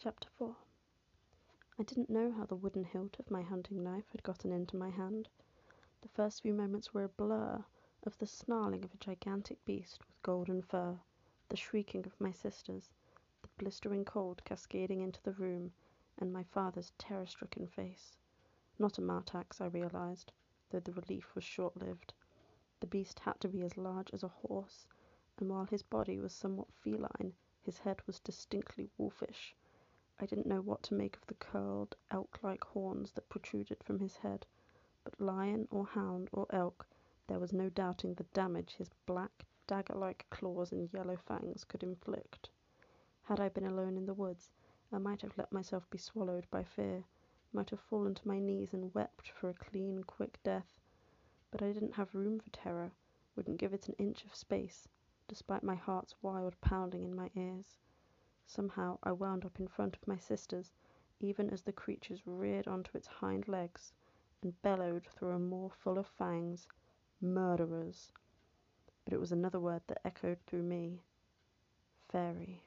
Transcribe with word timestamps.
Chapter 0.00 0.28
4 0.38 0.54
I 1.80 1.82
didn't 1.82 2.08
know 2.08 2.30
how 2.30 2.46
the 2.46 2.54
wooden 2.54 2.84
hilt 2.84 3.18
of 3.18 3.32
my 3.32 3.42
hunting 3.42 3.82
knife 3.82 4.08
had 4.12 4.22
gotten 4.22 4.52
into 4.52 4.76
my 4.76 4.90
hand. 4.90 5.28
The 6.02 6.08
first 6.08 6.42
few 6.42 6.54
moments 6.54 6.94
were 6.94 7.02
a 7.02 7.08
blur 7.08 7.64
of 8.04 8.16
the 8.18 8.26
snarling 8.28 8.84
of 8.84 8.94
a 8.94 8.98
gigantic 8.98 9.64
beast 9.64 10.06
with 10.06 10.22
golden 10.22 10.62
fur, 10.62 11.00
the 11.48 11.56
shrieking 11.56 12.06
of 12.06 12.20
my 12.20 12.30
sisters, 12.30 12.92
the 13.42 13.48
blistering 13.58 14.04
cold 14.04 14.44
cascading 14.44 15.00
into 15.00 15.20
the 15.24 15.32
room, 15.32 15.72
and 16.16 16.32
my 16.32 16.44
father's 16.44 16.92
terror 16.96 17.26
stricken 17.26 17.66
face. 17.66 18.16
Not 18.78 18.98
a 18.98 19.02
Martax, 19.02 19.60
I 19.60 19.66
realized, 19.66 20.30
though 20.70 20.78
the 20.78 20.92
relief 20.92 21.34
was 21.34 21.42
short 21.42 21.76
lived. 21.76 22.14
The 22.78 22.86
beast 22.86 23.18
had 23.18 23.40
to 23.40 23.48
be 23.48 23.62
as 23.62 23.76
large 23.76 24.12
as 24.12 24.22
a 24.22 24.28
horse, 24.28 24.86
and 25.38 25.50
while 25.50 25.64
his 25.64 25.82
body 25.82 26.20
was 26.20 26.32
somewhat 26.32 26.72
feline, 26.72 27.34
his 27.64 27.78
head 27.78 28.00
was 28.06 28.20
distinctly 28.20 28.90
wolfish. 28.96 29.56
I 30.20 30.26
didn't 30.26 30.46
know 30.46 30.60
what 30.60 30.82
to 30.84 30.94
make 30.94 31.16
of 31.16 31.26
the 31.28 31.34
curled, 31.34 31.94
elk 32.10 32.40
like 32.42 32.64
horns 32.64 33.12
that 33.12 33.28
protruded 33.28 33.84
from 33.84 34.00
his 34.00 34.16
head, 34.16 34.46
but 35.04 35.20
lion 35.20 35.68
or 35.70 35.86
hound 35.86 36.28
or 36.32 36.46
elk, 36.50 36.88
there 37.28 37.38
was 37.38 37.52
no 37.52 37.68
doubting 37.68 38.14
the 38.14 38.24
damage 38.24 38.74
his 38.74 38.90
black, 39.06 39.46
dagger 39.68 39.94
like 39.94 40.26
claws 40.28 40.72
and 40.72 40.92
yellow 40.92 41.16
fangs 41.16 41.62
could 41.62 41.84
inflict. 41.84 42.50
Had 43.22 43.38
I 43.38 43.48
been 43.48 43.64
alone 43.66 43.96
in 43.96 44.06
the 44.06 44.14
woods, 44.14 44.50
I 44.90 44.98
might 44.98 45.22
have 45.22 45.38
let 45.38 45.52
myself 45.52 45.88
be 45.88 45.98
swallowed 45.98 46.50
by 46.50 46.64
fear, 46.64 47.04
might 47.52 47.70
have 47.70 47.80
fallen 47.80 48.14
to 48.16 48.26
my 48.26 48.40
knees 48.40 48.74
and 48.74 48.92
wept 48.94 49.28
for 49.28 49.48
a 49.50 49.54
clean, 49.54 50.02
quick 50.02 50.42
death. 50.42 50.80
But 51.52 51.62
I 51.62 51.70
didn't 51.72 51.94
have 51.94 52.14
room 52.14 52.40
for 52.40 52.50
terror, 52.50 52.90
wouldn't 53.36 53.58
give 53.58 53.72
it 53.72 53.88
an 53.88 53.94
inch 53.98 54.24
of 54.24 54.34
space, 54.34 54.88
despite 55.28 55.62
my 55.62 55.76
heart's 55.76 56.16
wild 56.22 56.60
pounding 56.60 57.04
in 57.04 57.14
my 57.14 57.30
ears. 57.36 57.78
Somehow 58.50 58.98
I 59.02 59.12
wound 59.12 59.44
up 59.44 59.60
in 59.60 59.68
front 59.68 59.94
of 59.94 60.08
my 60.08 60.16
sisters, 60.16 60.72
even 61.20 61.50
as 61.50 61.60
the 61.60 61.72
creature 61.72 62.16
reared 62.24 62.66
onto 62.66 62.96
its 62.96 63.06
hind 63.06 63.46
legs 63.46 63.92
and 64.40 64.60
bellowed 64.62 65.04
through 65.06 65.32
a 65.32 65.38
maw 65.38 65.68
full 65.68 65.98
of 65.98 66.06
fangs, 66.06 66.66
"Murderers!" 67.20 68.10
But 69.04 69.12
it 69.12 69.20
was 69.20 69.32
another 69.32 69.60
word 69.60 69.82
that 69.88 70.00
echoed 70.02 70.40
through 70.46 70.62
me 70.62 71.02
Fairy. 72.08 72.62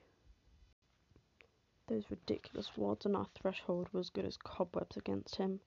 Those 1.88 2.12
ridiculous 2.12 2.78
words 2.78 3.08
on 3.08 3.16
our 3.16 3.26
threshold 3.34 3.90
were 3.92 4.02
as 4.02 4.12
good 4.12 4.26
as 4.26 4.38
cobwebs 4.38 4.98
against 4.98 5.38
him. 5.38 5.62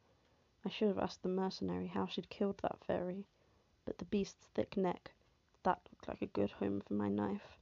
I 0.65 0.69
should 0.69 0.87
have 0.87 0.99
asked 1.01 1.25
the 1.25 1.29
mercenary 1.29 1.89
how 1.89 2.07
she'd 2.07 2.31
killed 2.31 2.59
that 2.59 2.85
fairy, 2.85 3.27
but 3.85 3.99
the 3.99 4.05
beast's 4.05 4.47
thick 4.55 4.77
neck, 4.77 5.11
that 5.65 5.89
looked 5.91 6.07
like 6.07 6.23
a 6.23 6.27
good 6.27 6.53
home 6.53 6.81
for 6.83 6.95
my 6.95 7.09
knife. 7.09 7.59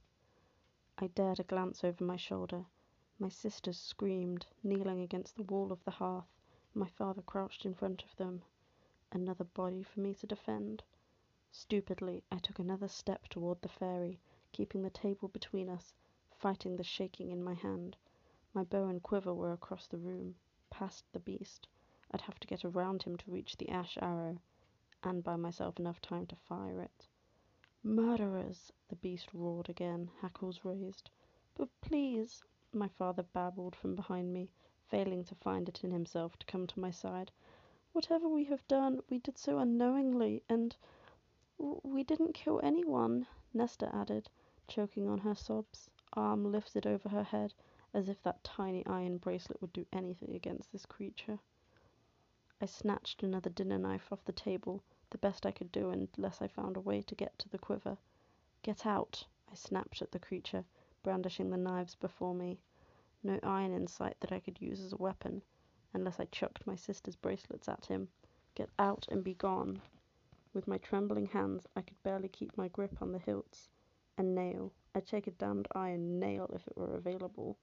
I 0.99 1.07
dared 1.07 1.39
a 1.39 1.43
glance 1.43 1.83
over 1.83 2.03
my 2.03 2.17
shoulder. 2.17 2.65
My 3.17 3.29
sisters 3.29 3.79
screamed, 3.79 4.45
kneeling 4.63 5.01
against 5.01 5.35
the 5.35 5.43
wall 5.43 5.71
of 5.71 5.83
the 5.83 5.91
hearth. 5.91 6.27
My 6.73 6.87
father 6.87 7.21
crouched 7.21 7.65
in 7.65 7.73
front 7.73 8.03
of 8.03 8.15
them. 8.15 8.43
Another 9.11 9.43
body 9.43 9.81
for 9.83 9.99
me 9.99 10.13
to 10.15 10.27
defend. 10.27 10.83
Stupidly, 11.51 12.23
I 12.31 12.37
took 12.37 12.59
another 12.59 12.87
step 12.87 13.27
toward 13.27 13.61
the 13.61 13.69
fairy, 13.69 14.19
keeping 14.51 14.81
the 14.81 14.89
table 14.89 15.27
between 15.29 15.69
us, 15.69 15.93
fighting 16.35 16.75
the 16.75 16.83
shaking 16.83 17.31
in 17.31 17.43
my 17.43 17.53
hand. 17.55 17.97
My 18.53 18.63
bow 18.63 18.87
and 18.87 19.01
quiver 19.01 19.33
were 19.33 19.53
across 19.53 19.87
the 19.87 19.97
room, 19.97 20.35
past 20.69 21.05
the 21.11 21.19
beast. 21.19 21.67
I'd 22.11 22.21
have 22.21 22.39
to 22.39 22.47
get 22.47 22.63
around 22.63 23.03
him 23.03 23.17
to 23.17 23.31
reach 23.31 23.57
the 23.57 23.69
ash 23.69 23.97
arrow, 23.99 24.37
and 25.03 25.23
buy 25.23 25.37
myself 25.37 25.79
enough 25.79 26.01
time 26.01 26.27
to 26.27 26.35
fire 26.35 26.81
it. 26.81 27.07
"Murderers!" 27.85 28.71
the 28.87 28.95
beast 28.95 29.33
roared 29.33 29.67
again, 29.67 30.09
hackles 30.21 30.63
raised. 30.63 31.09
"But 31.53 31.67
please," 31.81 32.41
my 32.71 32.87
father 32.87 33.23
babbled 33.23 33.75
from 33.75 33.93
behind 33.93 34.31
me, 34.31 34.53
failing 34.87 35.25
to 35.25 35.35
find 35.35 35.67
it 35.67 35.83
in 35.83 35.91
himself 35.91 36.37
to 36.39 36.45
come 36.45 36.65
to 36.67 36.79
my 36.79 36.91
side. 36.91 37.29
"Whatever 37.91 38.29
we 38.29 38.45
have 38.45 38.65
done, 38.69 39.01
we 39.09 39.19
did 39.19 39.37
so 39.37 39.57
unknowingly, 39.57 40.41
and 40.47 40.73
we 41.57 42.05
didn't 42.05 42.31
kill 42.31 42.61
anyone," 42.63 43.27
Nesta 43.53 43.93
added, 43.93 44.29
choking 44.65 45.09
on 45.09 45.17
her 45.17 45.35
sobs, 45.35 45.89
arm 46.13 46.49
lifted 46.53 46.87
over 46.87 47.09
her 47.09 47.23
head, 47.23 47.53
as 47.93 48.07
if 48.07 48.23
that 48.23 48.45
tiny 48.45 48.85
iron 48.85 49.17
bracelet 49.17 49.59
would 49.59 49.73
do 49.73 49.85
anything 49.91 50.33
against 50.33 50.71
this 50.71 50.85
creature. 50.85 51.41
I 52.61 52.65
snatched 52.65 53.23
another 53.23 53.49
dinner 53.49 53.77
knife 53.77 54.09
off 54.09 54.23
the 54.23 54.31
table 54.31 54.83
the 55.13 55.17
best 55.19 55.45
I 55.45 55.51
could 55.51 55.71
do 55.71 55.91
unless 55.91 56.41
I 56.41 56.47
found 56.47 56.75
a 56.75 56.81
way 56.81 57.03
to 57.03 57.13
get 57.13 57.37
to 57.37 57.47
the 57.47 57.59
quiver. 57.59 57.99
Get 58.63 58.83
out! 58.83 59.23
I 59.51 59.53
snapped 59.53 60.01
at 60.01 60.11
the 60.11 60.17
creature, 60.17 60.65
brandishing 61.03 61.51
the 61.51 61.57
knives 61.57 61.93
before 61.93 62.33
me. 62.33 62.57
No 63.21 63.39
iron 63.43 63.73
in 63.73 63.85
sight 63.85 64.19
that 64.21 64.31
I 64.31 64.39
could 64.39 64.59
use 64.59 64.81
as 64.81 64.91
a 64.91 64.97
weapon, 64.97 65.43
unless 65.93 66.19
I 66.19 66.25
chucked 66.25 66.65
my 66.65 66.75
sister's 66.75 67.15
bracelets 67.15 67.69
at 67.69 67.85
him. 67.85 68.09
Get 68.55 68.71
out 68.79 69.07
and 69.07 69.23
be 69.23 69.35
gone! 69.35 69.83
With 70.51 70.67
my 70.67 70.79
trembling 70.79 71.27
hands, 71.27 71.67
I 71.75 71.83
could 71.83 72.01
barely 72.01 72.27
keep 72.27 72.57
my 72.57 72.67
grip 72.69 72.99
on 72.99 73.11
the 73.11 73.19
hilts. 73.19 73.69
A 74.17 74.23
nail. 74.23 74.73
I'd 74.95 75.05
take 75.05 75.27
a 75.27 75.31
damned 75.31 75.67
iron 75.75 76.19
nail 76.19 76.49
if 76.55 76.67
it 76.67 76.75
were 76.75 76.95
available. 76.95 77.55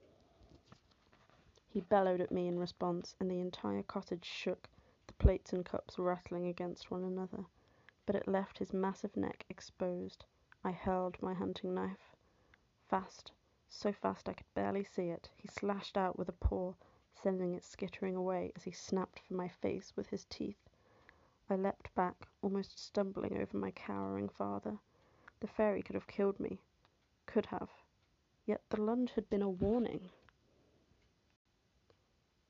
He 1.67 1.81
bellowed 1.81 2.21
at 2.21 2.31
me 2.31 2.47
in 2.47 2.57
response, 2.57 3.13
and 3.19 3.29
the 3.29 3.41
entire 3.41 3.83
cottage 3.83 4.23
shook 4.23 4.69
the 5.11 5.23
plates 5.25 5.51
and 5.51 5.65
cups 5.65 5.99
rattling 5.99 6.47
against 6.47 6.89
one 6.89 7.03
another, 7.03 7.43
but 8.05 8.15
it 8.15 8.29
left 8.29 8.59
his 8.59 8.71
massive 8.71 9.17
neck 9.17 9.45
exposed. 9.49 10.23
I 10.63 10.71
hurled 10.71 11.21
my 11.21 11.33
hunting 11.33 11.73
knife. 11.73 12.15
Fast, 12.87 13.33
so 13.67 13.91
fast 13.91 14.29
I 14.29 14.33
could 14.33 14.53
barely 14.53 14.85
see 14.85 15.09
it, 15.09 15.29
he 15.35 15.49
slashed 15.49 15.97
out 15.97 16.17
with 16.17 16.29
a 16.29 16.31
paw, 16.31 16.75
sending 17.13 17.53
it 17.53 17.65
skittering 17.65 18.15
away 18.15 18.53
as 18.55 18.63
he 18.63 18.71
snapped 18.71 19.19
for 19.19 19.33
my 19.33 19.49
face 19.49 19.91
with 19.97 20.07
his 20.07 20.23
teeth. 20.29 20.69
I 21.49 21.57
leapt 21.57 21.93
back, 21.93 22.29
almost 22.41 22.79
stumbling 22.79 23.37
over 23.37 23.57
my 23.57 23.71
cowering 23.71 24.29
father. 24.29 24.77
The 25.41 25.47
fairy 25.47 25.81
could 25.81 25.95
have 25.95 26.07
killed 26.07 26.39
me. 26.39 26.61
Could 27.25 27.47
have. 27.47 27.69
Yet 28.45 28.61
the 28.69 28.81
lunge 28.81 29.11
had 29.15 29.29
been 29.29 29.41
a 29.41 29.49
warning. 29.49 30.09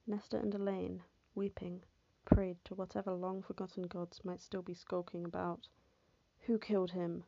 Nesta 0.06 0.38
and 0.38 0.54
Elain, 0.54 1.02
weeping, 1.34 1.82
prayed 2.26 2.64
to 2.66 2.76
whatever 2.76 3.14
long 3.14 3.42
forgotten 3.42 3.84
gods 3.84 4.24
might 4.24 4.40
still 4.40 4.62
be 4.62 4.74
skulking 4.74 5.26
about. 5.26 5.68
Who 6.42 6.60
killed 6.60 6.92
him? 6.92 7.24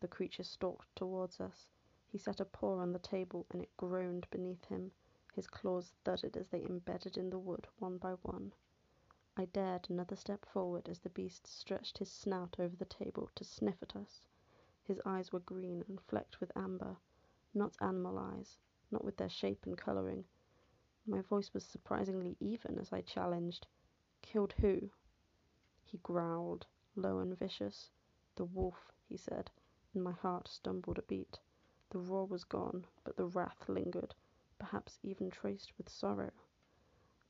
The 0.00 0.08
creature 0.08 0.42
stalked 0.42 0.94
towards 0.96 1.40
us. 1.40 1.68
He 2.08 2.18
set 2.18 2.40
a 2.40 2.44
paw 2.44 2.78
on 2.78 2.92
the 2.92 2.98
table, 2.98 3.46
and 3.50 3.62
it 3.62 3.76
groaned 3.76 4.26
beneath 4.30 4.64
him. 4.64 4.92
His 5.32 5.46
claws 5.46 5.94
thudded 6.04 6.36
as 6.36 6.48
they 6.48 6.64
embedded 6.64 7.16
in 7.16 7.30
the 7.30 7.38
wood 7.38 7.66
one 7.78 7.98
by 7.98 8.12
one. 8.22 8.52
I 9.34 9.46
dared 9.46 9.88
another 9.88 10.16
step 10.16 10.44
forward 10.44 10.88
as 10.88 10.98
the 10.98 11.08
beast 11.08 11.46
stretched 11.46 11.98
his 11.98 12.12
snout 12.12 12.56
over 12.58 12.76
the 12.76 12.84
table 12.84 13.30
to 13.34 13.44
sniff 13.44 13.82
at 13.82 13.96
us. 13.96 14.26
His 14.82 15.00
eyes 15.06 15.32
were 15.32 15.40
green 15.40 15.84
and 15.88 16.00
flecked 16.00 16.38
with 16.38 16.52
amber, 16.54 16.98
not 17.54 17.76
animal 17.80 18.18
eyes, 18.18 18.58
not 18.90 19.04
with 19.04 19.16
their 19.16 19.30
shape 19.30 19.64
and 19.64 19.78
coloring. 19.78 20.26
My 21.06 21.22
voice 21.22 21.54
was 21.54 21.64
surprisingly 21.64 22.36
even 22.40 22.78
as 22.78 22.92
I 22.92 23.00
challenged. 23.00 23.66
Killed 24.22 24.52
who? 24.54 24.90
He 25.84 25.98
growled, 25.98 26.66
low 26.94 27.18
and 27.18 27.36
vicious. 27.36 27.90
The 28.36 28.44
wolf, 28.44 28.92
he 29.08 29.16
said, 29.16 29.50
and 29.92 30.02
my 30.02 30.12
heart 30.12 30.48
stumbled 30.48 30.98
a 30.98 31.02
beat. 31.02 31.40
The 31.90 31.98
roar 31.98 32.26
was 32.26 32.44
gone, 32.44 32.86
but 33.04 33.16
the 33.16 33.26
wrath 33.26 33.68
lingered, 33.68 34.14
perhaps 34.58 35.00
even 35.02 35.28
traced 35.30 35.76
with 35.76 35.88
sorrow. 35.88 36.30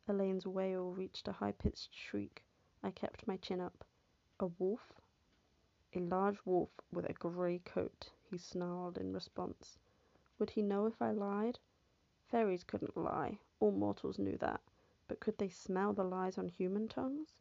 Elain's 0.06 0.46
wail 0.46 0.92
reached 0.92 1.26
a 1.26 1.32
high 1.32 1.52
pitched 1.52 1.94
shriek. 1.94 2.44
I 2.82 2.90
kept 2.90 3.26
my 3.26 3.38
chin 3.38 3.60
up. 3.60 3.84
A 4.38 4.46
wolf? 4.46 4.92
A 5.94 6.00
large 6.00 6.44
wolf 6.44 6.70
with 6.92 7.06
a 7.06 7.14
grey 7.14 7.58
coat, 7.58 8.12
he 8.22 8.38
snarled 8.38 8.98
in 8.98 9.12
response. 9.12 9.78
Would 10.38 10.50
he 10.50 10.62
know 10.62 10.86
if 10.86 11.00
I 11.00 11.10
lied? 11.10 11.58
Fairies 12.26 12.64
couldn't 12.64 12.96
lie. 12.96 13.40
All 13.58 13.72
mortals 13.72 14.18
knew 14.18 14.36
that 14.38 14.60
but 15.12 15.20
could 15.20 15.36
they 15.36 15.50
smell 15.50 15.92
the 15.92 16.02
lies 16.02 16.38
on 16.38 16.48
human 16.48 16.88
tongues? 16.88 17.36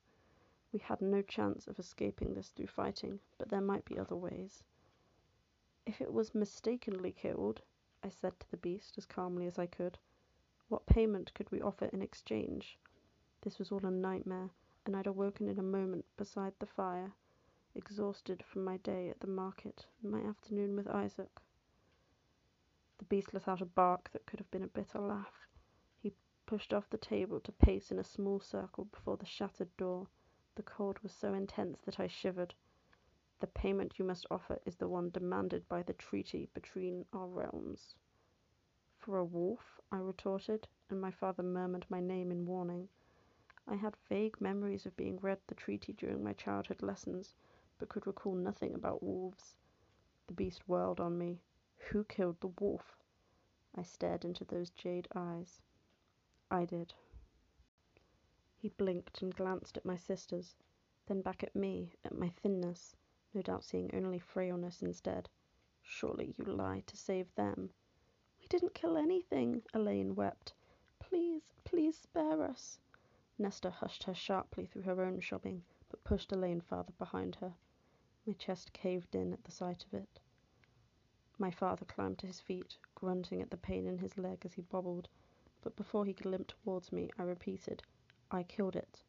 We 0.74 0.80
had 0.80 1.02
no 1.02 1.22
chance 1.22 1.68
of 1.68 1.80
escaping 1.80 2.34
this 2.34 2.50
through 2.50 2.68
fighting, 2.68 3.22
but 3.38 3.48
there 3.48 3.62
might 3.62 3.86
be 3.86 3.98
other 3.98 4.18
ways. 4.18 4.62
If 5.86 6.02
it 6.02 6.12
was 6.12 6.36
mistakenly 6.36 7.14
killed, 7.14 7.62
I 8.04 8.10
said 8.10 8.38
to 8.42 8.52
the 8.52 8.58
beast 8.58 8.98
as 8.98 9.06
calmly 9.06 9.48
as 9.48 9.58
I 9.58 9.68
could, 9.68 9.98
what 10.68 10.86
payment 10.86 11.34
could 11.34 11.50
we 11.50 11.62
offer 11.62 11.86
in 11.86 12.02
exchange? 12.02 12.78
This 13.40 13.58
was 13.58 13.72
all 13.72 13.86
a 13.86 13.90
nightmare, 13.90 14.50
and 14.86 14.94
I'd 14.94 15.08
awoken 15.08 15.48
in 15.48 15.58
a 15.58 15.64
moment 15.64 16.04
beside 16.18 16.52
the 16.60 16.66
fire, 16.66 17.14
exhausted 17.74 18.44
from 18.44 18.66
my 18.66 18.76
day 18.80 19.08
at 19.08 19.22
the 19.22 19.28
market 19.28 19.86
and 20.04 20.12
my 20.12 20.20
afternoon 20.20 20.76
with 20.76 20.90
Isaac. 20.90 21.40
The 22.98 23.06
beast 23.06 23.34
let 23.34 23.48
out 23.48 23.62
a 23.62 23.66
bark 23.66 24.12
that 24.12 24.26
could 24.26 24.40
have 24.40 24.52
been 24.52 24.64
a 24.64 24.68
bitter 24.68 25.00
laugh 25.00 25.48
pushed 26.52 26.74
off 26.74 26.90
the 26.90 26.98
table 26.98 27.40
to 27.40 27.52
pace 27.54 27.92
in 27.92 28.00
a 28.00 28.04
small 28.04 28.38
circle 28.38 28.84
before 28.84 29.16
the 29.16 29.26
shattered 29.26 29.70
door. 29.78 30.06
The 30.56 30.64
cold 30.64 31.00
was 31.00 31.14
so 31.14 31.34
intense 31.34 31.80
that 31.86 31.98
I 31.98 32.08
shivered. 32.08 32.54
The 33.40 33.48
payment 33.48 33.98
you 33.98 34.04
must 34.04 34.26
offer 34.30 34.60
is 34.66 34.76
the 34.76 34.90
one 34.90 35.12
demanded 35.12 35.66
by 35.70 35.82
the 35.82 35.94
treaty 35.94 36.50
between 36.54 37.06
our 37.14 37.28
realms. 37.28 37.96
For 38.98 39.18
a 39.18 39.24
wolf? 39.24 39.80
I 39.94 40.00
retorted, 40.00 40.68
and 40.90 41.00
my 41.00 41.10
father 41.10 41.42
murmured 41.42 41.86
my 41.88 42.02
name 42.02 42.32
in 42.32 42.46
warning. 42.46 42.90
I 43.66 43.76
had 43.76 43.96
vague 44.10 44.42
memories 44.42 44.86
of 44.86 44.98
being 44.98 45.20
read 45.20 45.40
the 45.48 45.56
treaty 45.56 45.94
during 45.94 46.22
my 46.22 46.34
childhood 46.34 46.82
lessons, 46.82 47.34
but 47.80 47.88
could 47.88 48.06
recall 48.06 48.36
nothing 48.36 48.74
about 48.76 49.02
wolves. 49.02 49.56
The 50.28 50.34
beast 50.34 50.68
whirled 50.68 51.00
on 51.00 51.18
me. 51.18 51.40
Who 51.92 52.04
killed 52.04 52.42
the 52.42 52.52
wolf? 52.60 52.98
I 53.74 53.84
stared 53.84 54.26
into 54.26 54.44
those 54.44 54.70
jade 54.72 55.08
eyes. 55.16 55.62
I 56.54 56.66
did. 56.66 56.94
He 58.58 58.68
blinked 58.68 59.22
and 59.22 59.34
glanced 59.34 59.78
at 59.78 59.86
my 59.86 59.96
sisters, 59.96 60.58
then 61.08 61.22
back 61.22 61.44
at 61.44 61.56
me, 61.56 61.94
at 62.04 62.18
my 62.18 62.28
thinness, 62.28 62.94
no 63.34 63.42
doubt 63.42 63.64
seeing 63.64 63.96
only 63.96 64.20
frailness 64.20 64.82
instead. 64.82 65.30
Surely 65.82 66.36
you 66.38 66.44
lie 66.44 66.84
to 66.88 66.98
save 66.98 67.34
them. 67.36 67.72
We 68.42 68.48
didn't 68.48 68.74
kill 68.74 68.98
anything, 68.98 69.64
Elain 69.74 70.14
wept. 70.14 70.54
Please, 71.00 71.54
please 71.64 71.98
spare 71.98 72.44
us. 72.44 72.80
Nesta 73.38 73.72
hushed 73.72 74.04
her 74.04 74.14
sharply 74.14 74.66
through 74.66 74.84
her 74.84 75.02
own 75.06 75.22
sobbing, 75.22 75.64
but 75.90 76.04
pushed 76.04 76.34
Elain 76.34 76.60
farther 76.60 76.94
behind 77.00 77.36
her. 77.36 77.56
My 78.26 78.34
chest 78.34 78.74
caved 78.74 79.16
in 79.16 79.32
at 79.32 79.46
the 79.46 79.52
sight 79.52 79.86
of 79.86 79.94
it. 79.94 80.20
My 81.38 81.50
father 81.50 81.86
climbed 81.86 82.20
to 82.20 82.28
his 82.28 82.42
feet, 82.42 82.78
grunting 82.94 83.42
at 83.42 83.52
the 83.52 83.58
pain 83.58 83.88
in 83.88 83.98
his 84.00 84.18
leg 84.18 84.46
as 84.46 84.54
he 84.54 84.62
bobbled, 84.62 85.08
but 85.62 85.76
before 85.76 86.06
he 86.06 86.14
could 86.14 86.26
limp 86.26 86.48
towards 86.48 86.92
me, 86.92 87.10
I 87.18 87.24
repeated, 87.24 87.84
I 88.32 88.44
killed 88.44 88.76
it. 88.76 89.04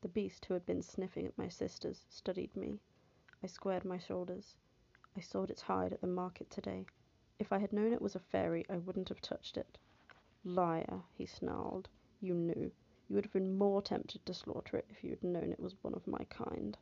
The 0.00 0.08
beast, 0.08 0.44
who 0.44 0.54
had 0.54 0.66
been 0.66 0.82
sniffing 0.82 1.26
at 1.26 1.38
my 1.38 1.48
sisters, 1.48 2.04
studied 2.08 2.54
me. 2.56 2.80
I 3.42 3.46
squared 3.46 3.84
my 3.84 3.98
shoulders. 3.98 4.56
I 5.16 5.20
sold 5.20 5.50
its 5.50 5.62
hide 5.62 5.92
at 5.92 6.00
the 6.00 6.06
market 6.06 6.50
today. 6.50 6.86
If 7.38 7.52
I 7.52 7.58
had 7.58 7.72
known 7.72 7.92
it 7.92 8.02
was 8.02 8.14
a 8.14 8.20
fairy, 8.20 8.66
I 8.68 8.78
wouldn't 8.78 9.08
have 9.08 9.20
touched 9.20 9.56
it. 9.56 9.78
Liar, 10.44 11.02
he 11.14 11.26
snarled. 11.26 11.88
You 12.20 12.34
knew. 12.34 12.72
You 13.08 13.14
would 13.16 13.24
have 13.24 13.32
been 13.32 13.56
more 13.56 13.82
tempted 13.82 14.26
to 14.26 14.34
slaughter 14.34 14.76
it 14.76 14.86
if 14.90 15.04
you 15.04 15.10
had 15.10 15.22
known 15.22 15.52
it 15.52 15.60
was 15.60 15.76
one 15.82 15.94
of 15.94 16.06
my 16.06 16.24
kind. 16.30 16.76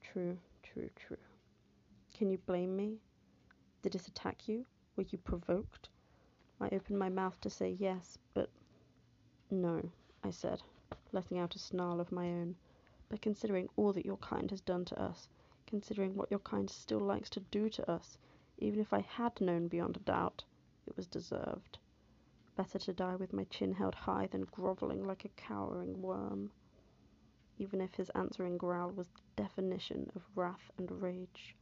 True, 0.00 0.38
true, 0.62 0.90
true. 0.94 1.16
Can 2.14 2.30
you 2.30 2.38
blame 2.38 2.76
me? 2.76 2.98
Did 3.82 3.94
it 3.94 4.08
attack 4.08 4.48
you? 4.48 4.66
Were 4.96 5.04
you 5.04 5.18
provoked? 5.18 5.88
I 6.60 6.68
opened 6.72 6.98
my 6.98 7.08
mouth 7.08 7.40
to 7.42 7.50
say 7.50 7.70
yes, 7.78 8.18
but. 8.34 8.50
No, 9.50 9.90
I 10.24 10.30
said, 10.30 10.62
letting 11.12 11.38
out 11.38 11.54
a 11.54 11.58
snarl 11.58 12.00
of 12.00 12.12
my 12.12 12.26
own. 12.26 12.56
But 13.08 13.22
considering 13.22 13.68
all 13.76 13.92
that 13.92 14.04
your 14.04 14.16
kind 14.18 14.50
has 14.50 14.60
done 14.60 14.84
to 14.86 15.00
us, 15.00 15.28
considering 15.66 16.14
what 16.14 16.30
your 16.30 16.40
kind 16.40 16.68
still 16.68 17.00
likes 17.00 17.30
to 17.30 17.40
do 17.40 17.68
to 17.70 17.90
us, 17.90 18.18
even 18.58 18.80
if 18.80 18.92
I 18.92 19.00
had 19.00 19.40
known 19.40 19.68
beyond 19.68 19.96
a 19.96 20.00
doubt, 20.00 20.44
it 20.86 20.96
was 20.96 21.06
deserved. 21.06 21.78
Better 22.56 22.78
to 22.80 22.92
die 22.92 23.14
with 23.14 23.32
my 23.32 23.44
chin 23.44 23.72
held 23.72 23.94
high 23.94 24.26
than 24.26 24.44
grovelling 24.44 25.06
like 25.06 25.24
a 25.24 25.28
cowering 25.28 26.02
worm. 26.02 26.50
Even 27.56 27.80
if 27.80 27.94
his 27.94 28.10
answering 28.10 28.58
growl 28.58 28.90
was 28.90 29.08
the 29.08 29.20
definition 29.36 30.10
of 30.16 30.22
wrath 30.34 30.70
and 30.76 30.90
rage. 31.02 31.54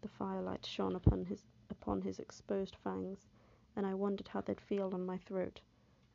The 0.00 0.08
firelight 0.08 0.64
shone 0.64 0.94
upon 0.94 1.24
his 1.24 1.44
upon 1.70 2.02
his 2.02 2.18
exposed 2.18 2.76
fangs, 2.76 3.26
and 3.74 3.86
I 3.86 3.94
wondered 3.94 4.28
how 4.28 4.40
they'd 4.40 4.60
feel 4.60 4.90
on 4.94 5.06
my 5.06 5.18
throat, 5.18 5.60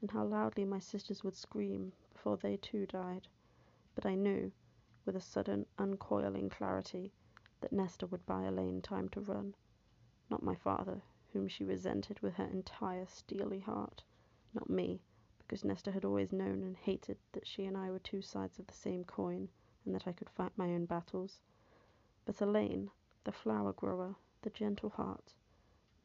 and 0.01 0.12
how 0.12 0.24
loudly 0.24 0.65
my 0.65 0.80
sisters 0.80 1.24
would 1.24 1.36
scream 1.36 1.92
before 2.13 2.38
they 2.38 2.57
too 2.57 2.86
died. 2.86 3.27
But 3.95 4.06
I 4.06 4.15
knew, 4.15 4.51
with 5.06 5.15
a 5.15 5.21
sudden, 5.21 5.65
uncoiling 5.80 6.50
clarity, 6.50 7.12
that 7.62 7.71
Nesta 7.71 8.06
would 8.06 8.25
buy 8.25 8.44
Elain 8.44 8.81
time 8.81 9.09
to 9.09 9.21
run. 9.21 9.56
Not 10.30 10.44
my 10.44 10.56
father, 10.56 11.01
whom 11.33 11.48
she 11.48 11.63
resented 11.63 12.19
with 12.19 12.36
her 12.36 12.45
entire 12.45 13.06
steely 13.07 13.60
heart. 13.60 14.03
Not 14.53 14.69
me, 14.69 15.01
because 15.39 15.63
Nesta 15.63 15.92
had 15.92 16.06
always 16.06 16.31
known 16.31 16.62
and 16.62 16.75
hated 16.75 17.18
that 17.31 17.48
she 17.48 17.65
and 17.65 17.75
I 17.75 17.89
were 17.89 18.00
two 18.00 18.21
sides 18.21 18.60
of 18.60 18.68
the 18.68 18.74
same 18.74 19.03
coin, 19.03 19.50
and 19.86 19.95
that 19.95 20.07
I 20.07 20.12
could 20.12 20.30
fight 20.30 20.51
my 20.57 20.68
own 20.74 20.86
battles. 20.86 21.42
But 22.25 22.42
Elain, 22.42 22.92
the 23.24 23.31
flower 23.31 23.74
grower, 23.74 24.15
the 24.42 24.50
gentle 24.50 24.89
heart, 24.89 25.33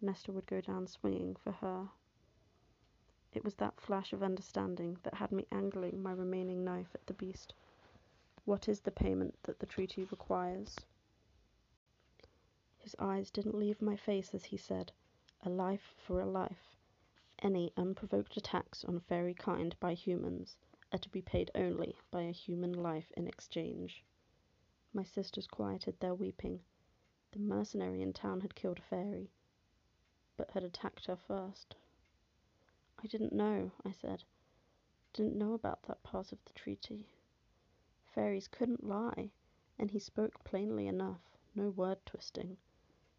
Nesta 0.04 0.32
would 0.32 0.46
go 0.46 0.60
down 0.60 0.88
swinging 0.88 1.36
for 1.36 1.52
her. 1.52 1.88
It 3.32 3.44
was 3.44 3.54
that 3.54 3.80
flash 3.80 4.12
of 4.12 4.22
understanding 4.22 4.98
that 5.04 5.14
had 5.14 5.30
me 5.30 5.46
angling 5.52 6.02
my 6.02 6.10
remaining 6.10 6.64
knife 6.64 6.92
at 6.92 7.06
the 7.06 7.14
beast. 7.14 7.54
What 8.44 8.68
is 8.68 8.80
the 8.80 8.90
payment 8.90 9.40
that 9.44 9.60
the 9.60 9.66
treaty 9.66 10.04
requires? 10.04 10.76
His 12.78 12.96
eyes 12.98 13.30
didn't 13.30 13.58
leave 13.58 13.80
my 13.80 13.94
face 13.94 14.34
as 14.34 14.46
he 14.46 14.56
said, 14.56 14.90
A 15.44 15.48
life 15.48 15.94
for 15.96 16.20
a 16.20 16.26
life. 16.26 16.74
Any 17.38 17.72
unprovoked 17.76 18.36
attacks 18.36 18.84
on 18.84 18.98
fairy 18.98 19.34
kind 19.34 19.78
by 19.78 19.94
humans 19.94 20.56
are 20.92 20.98
to 20.98 21.08
be 21.10 21.22
paid 21.22 21.52
only 21.54 21.96
by 22.10 22.22
a 22.22 22.32
human 22.32 22.72
life 22.72 23.12
in 23.16 23.28
exchange. 23.28 24.04
My 24.92 25.04
sisters 25.04 25.46
quieted 25.46 26.00
their 26.00 26.14
weeping. 26.14 26.60
The 27.30 27.38
mercenary 27.38 28.02
in 28.02 28.12
town 28.12 28.40
had 28.40 28.56
killed 28.56 28.80
a 28.80 28.82
fairy, 28.82 29.30
but 30.36 30.50
had 30.52 30.64
attacked 30.64 31.06
her 31.06 31.16
first. 31.16 31.76
I 33.02 33.06
didn't 33.06 33.32
know, 33.32 33.72
I 33.84 33.92
said. 33.92 34.24
Didn't 35.12 35.36
know 35.36 35.52
about 35.52 35.82
that 35.84 36.02
part 36.02 36.32
of 36.32 36.38
the 36.44 36.52
treaty. 36.52 37.06
Fairies 38.14 38.48
couldn't 38.48 38.86
lie, 38.86 39.30
and 39.78 39.90
he 39.90 39.98
spoke 39.98 40.44
plainly 40.44 40.86
enough, 40.86 41.36
no 41.54 41.70
word 41.70 41.98
twisting. 42.06 42.56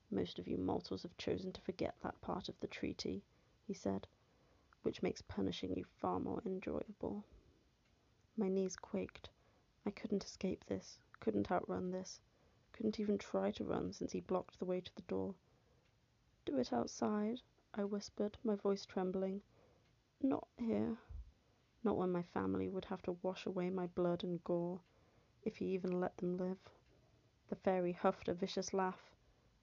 Most 0.10 0.39
of 0.39 0.48
you 0.48 0.57
mortals 0.57 1.04
have 1.04 1.18
chosen 1.18 1.51
to 1.51 1.62
forget 1.62 1.95
that 2.01 2.21
part 2.21 2.50
of 2.50 2.60
the 2.60 2.68
treaty, 2.68 3.24
he 3.68 3.74
said, 3.74 4.07
which 4.83 5.01
makes 5.01 5.21
punishing 5.21 5.75
you 5.75 5.83
far 5.83 6.19
more 6.19 6.42
enjoyable. 6.45 7.24
My 8.38 8.50
knees 8.50 8.75
quaked. 8.75 9.30
I 9.86 9.92
couldn't 9.92 10.24
escape 10.24 10.65
this, 10.65 11.00
couldn't 11.19 11.51
outrun 11.51 11.92
this, 11.92 12.19
couldn't 12.71 13.00
even 13.00 13.18
try 13.18 13.51
to 13.51 13.63
run 13.63 13.94
since 13.94 14.12
he 14.12 14.19
blocked 14.19 14.60
the 14.60 14.65
way 14.65 14.81
to 14.81 14.95
the 14.95 15.01
door. 15.04 15.36
Do 16.45 16.57
it 16.57 16.73
outside, 16.73 17.41
I 17.73 17.85
whispered, 17.85 18.37
my 18.43 18.55
voice 18.55 18.85
trembling. 18.85 19.41
Not 20.21 20.47
here. 20.57 20.97
Not 21.85 21.95
when 21.95 22.11
my 22.11 22.23
family 22.23 22.67
would 22.67 22.83
have 22.85 23.01
to 23.03 23.17
wash 23.21 23.45
away 23.45 23.69
my 23.69 23.87
blood 23.87 24.25
and 24.25 24.43
gore, 24.43 24.81
if 25.43 25.55
he 25.57 25.67
even 25.67 25.99
let 26.01 26.17
them 26.17 26.35
live. 26.35 26.59
The 27.47 27.55
fairy 27.55 27.93
huffed 27.93 28.27
a 28.27 28.33
vicious 28.33 28.73
laugh. 28.73 29.15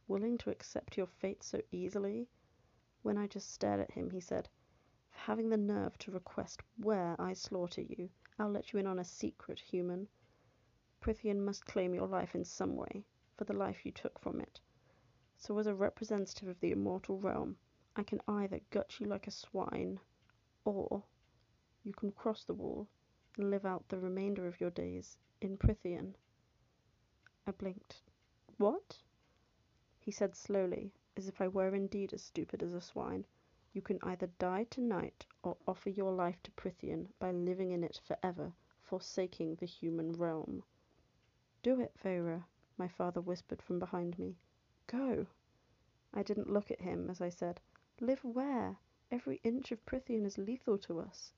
Willing 0.09 0.39
to 0.39 0.51
accept 0.51 0.97
your 0.97 1.07
fate 1.07 1.43
so 1.43 1.61
easily? 1.71 2.29
When 3.03 3.19
I 3.19 3.27
just 3.27 3.53
stared 3.53 3.81
at 3.81 3.91
him, 3.91 4.11
he 4.11 4.21
said, 4.21 4.49
For 5.11 5.19
having 5.19 5.51
the 5.51 5.59
nerve 5.59 5.99
to 5.99 6.11
request 6.11 6.63
where 6.79 7.15
I 7.21 7.35
slaughter 7.35 7.83
you, 7.83 8.09
I'll 8.39 8.51
let 8.51 8.73
you 8.73 8.79
in 8.79 8.87
on 8.87 8.99
a 8.99 9.05
secret, 9.05 9.61
human. 9.61 10.09
Prythian 11.01 11.45
must 11.45 11.67
claim 11.67 11.95
your 11.95 12.09
life 12.09 12.35
in 12.35 12.45
some 12.45 12.75
way, 12.75 13.05
for 13.37 13.45
the 13.45 13.53
life 13.53 13.85
you 13.85 13.93
took 13.93 14.19
from 14.19 14.41
it. 14.41 14.61
So, 15.43 15.57
as 15.57 15.67
a 15.67 15.75
representative 15.75 16.49
of 16.49 16.61
the 16.61 16.71
immortal 16.71 17.19
realm, 17.19 17.57
I 17.97 18.03
can 18.03 18.21
either 18.29 18.61
gut 18.69 19.01
you 19.01 19.07
like 19.07 19.27
a 19.27 19.31
swine, 19.31 19.99
or 20.67 21.03
you 21.83 21.95
can 21.95 22.13
cross 22.13 22.45
the 22.45 22.53
wall 22.53 22.87
and 23.39 23.51
live 23.51 23.65
out 23.65 23.89
the 23.89 23.99
remainder 23.99 24.47
of 24.47 24.61
your 24.61 24.69
days 24.69 25.17
in 25.41 25.57
Prythian. 25.57 26.15
I 27.47 27.53
blinked. 27.53 28.03
What? 28.59 28.99
He 29.99 30.11
said 30.11 30.37
slowly, 30.37 30.93
as 31.17 31.27
if 31.27 31.41
I 31.41 31.49
were 31.49 31.75
indeed 31.75 32.13
as 32.13 32.23
stupid 32.23 32.63
as 32.63 32.75
a 32.75 32.81
swine. 32.83 33.25
You 33.73 33.81
can 33.81 33.99
either 34.03 34.27
die 34.39 34.65
tonight 34.65 35.25
or 35.43 35.57
offer 35.67 35.89
your 35.89 36.13
life 36.13 36.43
to 36.43 36.51
Prythian 36.51 37.09
by 37.19 37.33
living 37.33 37.71
in 37.71 37.83
it 37.83 37.99
forever, 38.05 38.53
forsaking 38.83 39.55
the 39.55 39.65
human 39.65 40.13
realm. 40.13 40.65
Do 41.63 41.81
it, 41.81 41.95
Feyre, 41.97 42.45
my 42.77 42.89
father 42.89 43.23
whispered 43.23 43.63
from 43.63 43.79
behind 43.79 44.19
me. 44.19 44.37
Go. 44.91 45.29
I 46.13 46.25
didn't 46.25 46.51
look 46.51 46.73
at 46.73 46.81
him 46.81 47.11
as 47.11 47.21
I 47.21 47.29
said, 47.29 47.61
Live 48.01 48.25
where? 48.25 48.77
Every 49.13 49.41
inch 49.45 49.71
of 49.71 49.87
Prythian 49.87 50.27
is 50.27 50.37
lethal 50.37 50.79
to 50.79 50.99
us. 50.99 51.33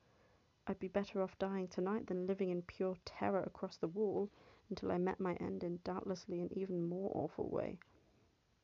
I'd 0.67 0.79
be 0.79 0.89
better 0.89 1.21
off 1.21 1.39
dying 1.39 1.69
tonight 1.69 2.07
than 2.07 2.27
living 2.27 2.49
in 2.49 2.63
pure 2.63 2.97
terror 3.05 3.43
across 3.43 3.77
the 3.77 3.89
wall 3.89 4.31
until 4.71 4.91
I 4.91 4.97
met 4.97 5.21
my 5.21 5.35
end 5.35 5.65
in 5.65 5.81
doubtlessly 5.85 6.41
an 6.41 6.49
even 6.57 6.83
more 6.83 7.13
awful 7.15 7.51
way. 7.51 7.79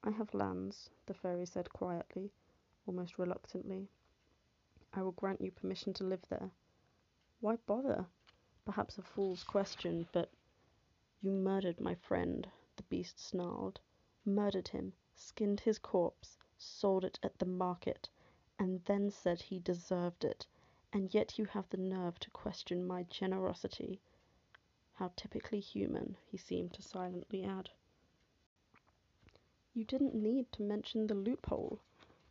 I 0.02 0.10
have 0.10 0.32
lands, 0.32 0.88
the 1.04 1.12
fairy 1.12 1.44
said 1.44 1.70
quietly, 1.70 2.32
almost 2.86 3.18
reluctantly. 3.18 3.90
I 4.94 5.02
will 5.02 5.12
grant 5.12 5.42
you 5.42 5.50
permission 5.50 5.92
to 5.94 6.04
live 6.04 6.22
there. 6.30 6.50
Why 7.40 7.56
bother? 7.66 8.06
Perhaps 8.64 8.96
a 8.96 9.02
fool's 9.02 9.44
question, 9.44 10.08
but 10.12 10.30
you 11.20 11.30
murdered 11.30 11.78
my 11.78 11.94
friend, 11.94 12.48
the 12.76 12.84
beast 12.84 13.20
snarled. 13.20 13.80
Murdered 14.28 14.68
him, 14.68 14.92
skinned 15.14 15.60
his 15.60 15.78
corpse, 15.78 16.36
sold 16.58 17.02
it 17.02 17.18
at 17.22 17.38
the 17.38 17.46
market 17.46 18.10
and 18.58 18.84
then 18.84 19.10
said 19.10 19.40
he 19.40 19.58
deserved 19.58 20.22
it, 20.22 20.46
and 20.92 21.14
yet 21.14 21.38
you 21.38 21.46
have 21.46 21.66
the 21.70 21.78
nerve 21.78 22.18
to 22.18 22.30
question 22.30 22.86
my 22.86 23.04
generosity. 23.04 24.02
How 24.92 25.12
typically 25.16 25.60
human, 25.60 26.18
he 26.26 26.36
seemed 26.36 26.74
to 26.74 26.82
silently 26.82 27.42
add. 27.42 27.70
You 29.72 29.86
didn't 29.86 30.14
need 30.14 30.52
to 30.52 30.62
mention 30.62 31.06
the 31.06 31.14
loophole. 31.14 31.80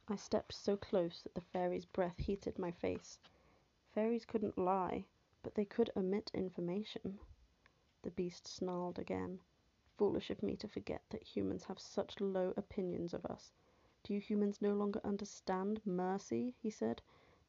I 0.07 0.17
stepped 0.17 0.53
so 0.53 0.77
close 0.77 1.23
that 1.23 1.33
the 1.33 1.41
fairy's 1.41 1.85
breath 1.85 2.19
heated 2.19 2.59
my 2.59 2.69
face. 2.69 3.17
Fairies 3.95 4.25
couldn't 4.25 4.57
lie, 4.59 5.05
but 5.41 5.55
they 5.55 5.65
could 5.65 5.89
omit 5.95 6.29
information. 6.35 7.17
The 8.03 8.11
beast 8.11 8.47
snarled 8.47 8.99
again. 8.99 9.39
Foolish 9.97 10.29
of 10.29 10.43
me 10.43 10.55
to 10.57 10.67
forget 10.67 11.01
that 11.09 11.23
humans 11.23 11.63
have 11.63 11.79
such 11.79 12.21
low 12.21 12.53
opinions 12.55 13.13
of 13.13 13.25
us. 13.25 13.51
Do 14.03 14.13
you 14.13 14.19
humans 14.19 14.61
no 14.61 14.73
longer 14.73 15.01
understand 15.03 15.81
mercy? 15.85 16.53
he 16.61 16.69
said, 16.69 17.01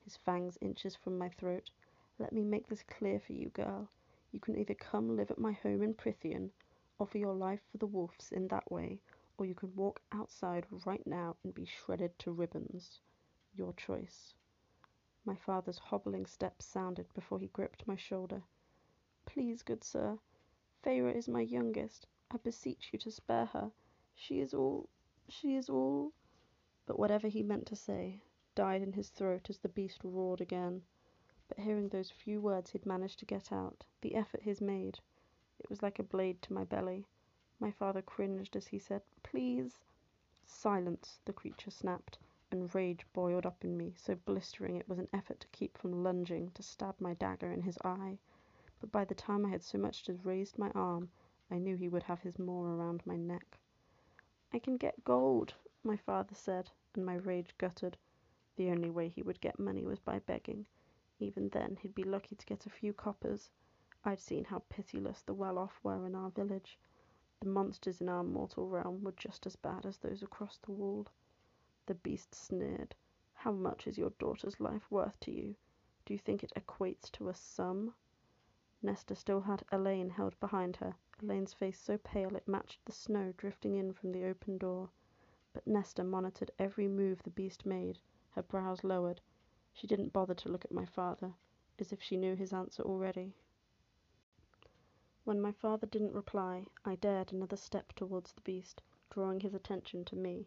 his 0.03 0.17
fangs 0.17 0.57
inches 0.63 0.97
from 0.97 1.19
my 1.19 1.29
throat. 1.29 1.71
Let 2.19 2.33
me 2.33 2.43
make 2.43 2.67
this 2.67 2.83
clear 2.83 3.21
for 3.21 3.35
you, 3.35 3.51
girl. 3.51 3.91
You 4.33 4.41
can 4.41 4.57
either 4.57 4.75
come 4.75 5.15
live 5.15 5.31
at 5.31 5.39
my 5.39 5.53
home 5.53 5.83
in 5.83 5.93
Prythian, 5.93 6.51
offer 6.99 7.19
your 7.19 7.35
life 7.35 7.61
for 7.71 7.77
the 7.77 7.87
wolves 7.87 8.33
in 8.33 8.49
that 8.49 8.71
way, 8.73 8.99
or 9.37 9.45
you 9.45 9.55
can 9.55 9.77
walk 9.77 10.01
outside 10.11 10.67
right 10.87 11.07
now 11.07 11.37
and 11.45 11.55
be 11.55 11.67
shredded 11.67 12.19
to 12.21 12.33
ribbons. 12.33 13.01
Your 13.55 13.75
choice. 13.75 14.35
My 15.27 15.37
father's 15.37 15.79
hobbling 15.79 16.25
steps 16.25 16.65
sounded 16.65 17.13
before 17.13 17.39
he 17.39 17.49
gripped 17.49 17.87
my 17.87 17.97
shoulder. 17.97 18.43
Please, 19.27 19.63
good 19.63 19.85
sir, 19.85 20.19
Feyre 20.83 21.15
is 21.15 21.29
my 21.29 21.43
youngest. 21.43 22.07
I 22.31 22.37
beseech 22.37 22.91
you 22.93 22.99
to 22.99 23.11
spare 23.11 23.47
her. 23.47 23.73
She 24.15 24.41
is 24.41 24.53
all 24.53 24.91
she 25.29 25.57
is 25.57 25.71
all 25.71 26.13
But 26.85 26.99
whatever 26.99 27.29
he 27.29 27.43
meant 27.43 27.67
to 27.69 27.77
say 27.77 28.23
died 28.55 28.83
in 28.83 28.93
his 28.93 29.09
throat 29.09 29.49
as 29.49 29.59
the 29.59 29.69
beast 29.71 30.05
roared 30.05 30.43
again. 30.43 30.83
But 31.49 31.59
hearing 31.61 31.89
those 31.89 32.11
few 32.11 32.41
words 32.43 32.71
he'd 32.71 32.85
managed 32.85 33.19
to 33.21 33.25
get 33.25 33.51
out, 33.51 33.85
the 34.03 34.15
effort 34.15 34.43
he's 34.43 34.61
made, 34.61 35.01
it 35.59 35.71
was 35.71 35.83
like 35.83 35.99
a 35.99 36.03
blade 36.03 36.43
to 36.43 36.53
my 36.53 36.65
belly. 36.65 37.07
My 37.59 37.71
father 37.71 38.03
cringed 38.03 38.57
as 38.57 38.67
he 38.67 38.79
said, 38.79 39.01
Please. 39.23 39.79
Silence, 40.45 41.21
the 41.25 41.33
creature 41.33 41.71
snapped, 41.71 42.19
and 42.51 42.75
rage 42.75 43.07
boiled 43.15 43.47
up 43.47 43.65
in 43.65 43.77
me, 43.77 43.95
so 43.97 44.15
blistering 44.15 44.77
it 44.77 44.87
was 44.89 44.99
an 44.99 45.09
effort 45.15 45.41
to 45.41 45.49
keep 45.49 45.79
from 45.79 46.03
lunging 46.05 46.51
to 46.51 46.63
stab 46.63 47.01
my 47.01 47.15
dagger 47.15 47.51
in 47.51 47.63
his 47.63 47.79
eye. 47.85 48.19
But 48.81 48.93
by 48.93 49.07
the 49.07 49.15
time 49.15 49.47
I 49.47 49.49
had 49.49 49.63
so 49.63 49.79
much 49.79 50.07
as 50.11 50.25
raised 50.27 50.59
my 50.59 50.71
arm, 50.73 51.11
I 51.51 51.59
knew 51.59 51.77
he 51.77 51.89
would 51.89 52.03
have 52.03 52.21
his 52.21 52.39
maw 52.39 52.65
around 52.65 53.07
my 53.07 53.17
neck. 53.17 53.59
I 54.53 54.59
can 54.59 54.77
get 54.77 55.05
gold, 55.05 55.55
my 55.83 55.97
father 55.97 56.35
said, 56.35 56.71
and 56.95 57.07
my 57.07 57.15
rage 57.15 57.55
guttered. 57.59 57.97
The 58.57 58.71
only 58.71 58.91
way 58.91 59.09
he 59.09 59.23
would 59.23 59.41
get 59.41 59.59
money 59.59 59.87
was 59.87 59.99
by 59.99 60.19
begging. 60.19 60.67
Even 61.19 61.49
then, 61.49 61.77
he'd 61.81 61.95
be 61.95 62.05
lucky 62.05 62.37
to 62.37 62.47
get 62.47 62.67
a 62.67 62.71
few 62.71 62.93
coppers. 62.93 63.51
I'd 64.05 64.21
seen 64.21 64.45
how 64.45 64.63
pitiless 64.69 65.23
the 65.23 65.35
well 65.35 65.59
off 65.59 65.81
were 65.83 66.07
in 66.07 66.15
our 66.15 66.31
village. 66.31 66.79
The 67.41 67.49
monsters 67.49 68.01
in 68.01 68.09
our 68.09 68.25
mortal 68.25 68.69
realm 68.69 69.03
were 69.03 69.13
just 69.13 69.47
as 69.47 69.57
bad 69.57 69.87
as 69.87 69.99
those 69.99 70.23
across 70.23 70.59
the 70.59 70.73
wall. 70.73 71.07
The 71.87 71.95
beast 71.95 72.35
sneered. 72.35 72.95
How 73.33 73.53
much 73.53 73.87
is 73.87 73.97
your 73.97 74.11
daughter's 74.19 74.61
life 74.61 74.91
worth 74.91 75.19
to 75.21 75.31
you? 75.31 75.55
Do 76.05 76.13
you 76.15 76.19
think 76.19 76.43
it 76.43 76.53
equates 76.57 77.11
to 77.13 77.29
a 77.29 77.35
sum? 77.35 77.95
Nesta 78.83 79.15
still 79.15 79.41
had 79.41 79.65
Elain 79.71 80.11
held 80.11 80.39
behind 80.41 80.77
her, 80.77 80.97
Elain's 81.21 81.53
face 81.53 81.81
so 81.81 81.99
pale 81.99 82.37
it 82.37 82.47
matched 82.47 82.85
the 82.85 82.93
snow 82.93 83.33
drifting 83.37 83.75
in 83.75 83.93
from 83.93 84.13
the 84.13 84.25
open 84.25 84.57
door. 84.57 84.89
But 85.53 85.67
Nesta 85.67 86.05
monitored 86.05 86.53
every 86.61 86.87
move 86.87 87.25
the 87.25 87.31
beast 87.31 87.67
made, 87.67 87.99
her 88.31 88.43
brows 88.43 88.85
lowered. 88.85 89.21
She 89.73 89.89
didn't 89.89 90.13
bother 90.13 90.35
to 90.35 90.49
look 90.49 90.65
at 90.65 90.71
my 90.71 90.85
father, 90.85 91.35
as 91.81 91.93
if 91.93 92.01
she 92.01 92.17
knew 92.17 92.37
his 92.37 92.53
answer 92.53 92.85
already. 92.85 93.35
When 95.25 95.41
my 95.41 95.51
father 95.51 95.89
didn't 95.89 96.13
reply, 96.13 96.67
I 96.85 96.95
dared 96.95 97.33
another 97.33 97.57
step 97.57 97.93
towards 97.95 98.33
the 98.33 98.41
beast, 98.43 98.81
drawing 99.11 99.41
his 99.41 99.55
attention 99.55 100.05
to 100.05 100.15
me. 100.15 100.47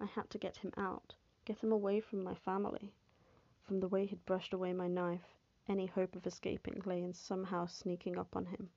I 0.00 0.06
had 0.06 0.28
to 0.30 0.38
get 0.38 0.56
him 0.56 0.72
out, 0.76 1.14
get 1.44 1.60
him 1.60 1.70
away 1.70 2.00
from 2.00 2.24
my 2.24 2.34
family. 2.34 2.92
From 3.62 3.78
the 3.78 3.86
way 3.86 4.06
he'd 4.06 4.26
brushed 4.26 4.52
away 4.54 4.72
my 4.72 4.88
knife, 4.88 5.36
any 5.68 5.86
hope 5.86 6.16
of 6.16 6.26
escaping 6.26 6.82
lay 6.84 7.00
in 7.00 7.12
somehow 7.12 7.66
sneaking 7.66 8.18
up 8.18 8.34
on 8.34 8.46
him. 8.46 8.70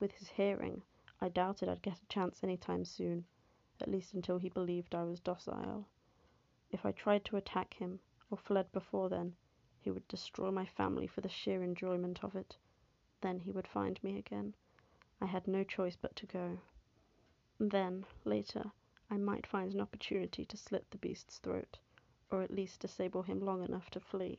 With 0.00 0.12
his 0.12 0.30
hearing, 0.30 0.80
I 1.20 1.28
doubted 1.28 1.68
I'd 1.68 1.82
get 1.82 2.00
a 2.00 2.06
chance 2.06 2.42
any 2.42 2.56
time 2.56 2.86
soon, 2.86 3.26
at 3.82 3.88
least 3.90 4.14
until 4.14 4.38
he 4.38 4.48
believed 4.48 4.94
I 4.94 5.04
was 5.04 5.20
docile. 5.20 5.84
If 6.70 6.86
I 6.86 6.92
tried 6.92 7.22
to 7.26 7.36
attack 7.36 7.74
him, 7.74 8.00
or 8.30 8.38
fled 8.38 8.72
before 8.72 9.10
then, 9.10 9.36
he 9.78 9.90
would 9.90 10.08
destroy 10.08 10.50
my 10.50 10.64
family 10.64 11.06
for 11.06 11.20
the 11.20 11.28
sheer 11.28 11.62
enjoyment 11.62 12.24
of 12.24 12.34
it. 12.34 12.56
Then 13.20 13.40
he 13.40 13.52
would 13.52 13.68
find 13.68 14.02
me 14.02 14.16
again. 14.16 14.54
I 15.20 15.26
had 15.26 15.46
no 15.46 15.64
choice 15.64 15.96
but 15.96 16.16
to 16.16 16.26
go. 16.26 16.60
Then, 17.58 18.06
later, 18.24 18.72
I 19.10 19.18
might 19.18 19.46
find 19.46 19.74
an 19.74 19.82
opportunity 19.82 20.46
to 20.46 20.56
slit 20.56 20.90
the 20.90 20.96
beast's 20.96 21.36
throat, 21.40 21.78
or 22.30 22.40
at 22.40 22.50
least 22.50 22.80
disable 22.80 23.24
him 23.24 23.40
long 23.40 23.62
enough 23.62 23.90
to 23.90 24.00
flee. 24.00 24.38